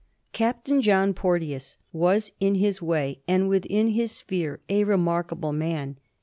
Captain 0.33 0.81
John 0.81 1.13
Porteous 1.13 1.77
was 1.93 2.31
in 2.39 2.55
his 2.55 2.81
way 2.81 3.19
and 3.27 3.47
within 3.47 3.89
his 3.89 4.11
sphere 4.11 4.59
a 4.67 4.83
remarkable 4.83 5.53
man. 5.53 5.99